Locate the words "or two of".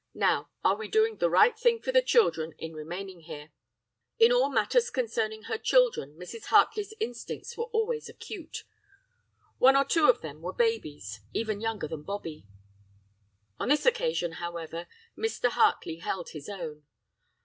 9.75-10.21